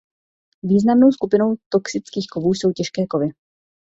Významnou 0.63 1.11
skupinou 1.11 1.55
toxických 1.69 2.27
kovů 2.31 2.53
jsou 2.53 2.71
těžké 2.71 3.05
kovy. 3.07 3.29